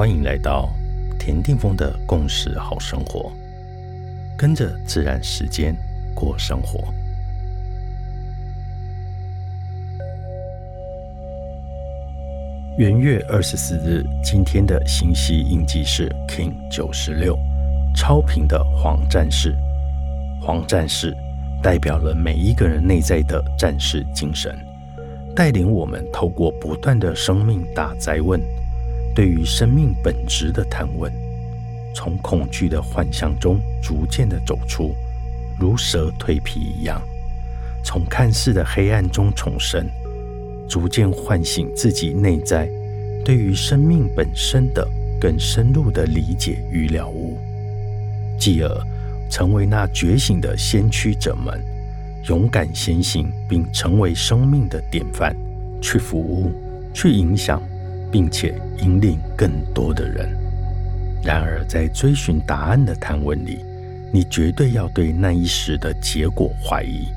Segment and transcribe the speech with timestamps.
[0.00, 0.66] 欢迎来到
[1.18, 3.30] 田定峰的共识好生活，
[4.34, 5.76] 跟着自然时间
[6.14, 6.88] 过生活。
[12.78, 17.38] 元月二十四日，今天的星系印记是 King 九十六，
[17.94, 19.54] 超频的黄战士。
[20.40, 21.14] 黄战士
[21.62, 24.58] 代表了每一个人内在的战士精神，
[25.36, 28.40] 带领我们透过不断的生命大灾问。
[29.14, 31.12] 对于生命本质的探问，
[31.94, 34.94] 从恐惧的幻象中逐渐的走出，
[35.58, 37.02] 如蛇蜕皮一样，
[37.82, 39.86] 从看似的黑暗中重生，
[40.68, 42.68] 逐渐唤醒自己内在
[43.24, 44.88] 对于生命本身的
[45.20, 47.36] 更深入的理解与了悟，
[48.38, 48.86] 继而
[49.28, 51.60] 成为那觉醒的先驱者们，
[52.28, 55.36] 勇敢先行，并成为生命的典范，
[55.82, 56.52] 去服务，
[56.94, 57.60] 去影响。
[58.10, 60.36] 并且引领更多的人。
[61.22, 63.64] 然而，在追寻答案的探问里，
[64.12, 67.08] 你绝对要对那一时的结果怀疑。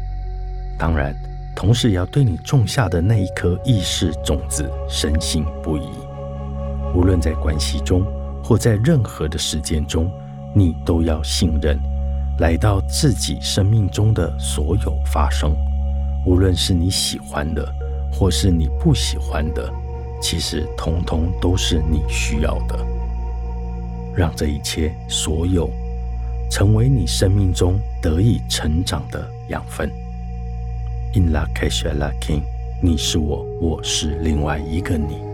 [0.78, 1.16] 当然，
[1.56, 5.88] 同时也要对你种下的那一颗意识种子深信不疑。
[6.94, 8.04] 无论在关系中，
[8.44, 10.12] 或在任何的时间中，
[10.54, 11.80] 你都要信任
[12.40, 15.56] 来到自己生命中的所有发生，
[16.26, 17.66] 无论是你喜欢的，
[18.12, 19.72] 或是你不喜欢的。
[20.24, 22.80] 其实，通通都是你需要的。
[24.16, 25.70] 让这一切所有
[26.50, 29.92] 成为你生命中得以成长的养分。
[31.14, 32.44] In la k e s h a l a king，
[32.82, 35.33] 你是我，我是另外一个你。